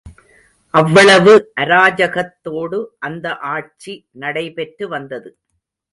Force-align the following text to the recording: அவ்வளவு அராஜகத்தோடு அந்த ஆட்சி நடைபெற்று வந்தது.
அவ்வளவு 0.73 1.33
அராஜகத்தோடு 1.55 2.79
அந்த 2.99 3.37
ஆட்சி 3.37 3.93
நடைபெற்று 4.11 4.87
வந்தது. 4.87 5.31